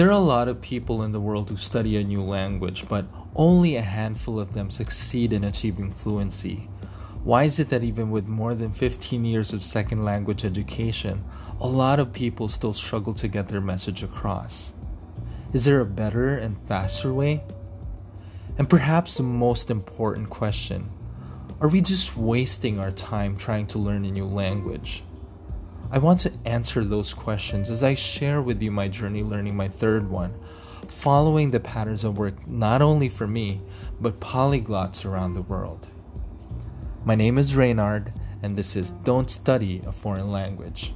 [0.00, 3.04] There are a lot of people in the world who study a new language, but
[3.36, 6.70] only a handful of them succeed in achieving fluency.
[7.22, 11.22] Why is it that even with more than 15 years of second language education,
[11.60, 14.72] a lot of people still struggle to get their message across?
[15.52, 17.44] Is there a better and faster way?
[18.56, 20.88] And perhaps the most important question
[21.60, 25.02] are we just wasting our time trying to learn a new language?
[25.92, 29.66] I want to answer those questions as I share with you my journey learning my
[29.66, 30.34] third one,
[30.86, 33.60] following the patterns of work not only for me,
[34.00, 35.88] but polyglots around the world.
[37.04, 40.94] My name is Reynard, and this is Don't Study a Foreign Language.